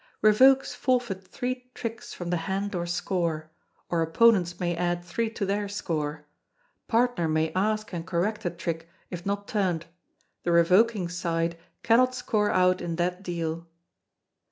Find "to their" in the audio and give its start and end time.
5.29-5.69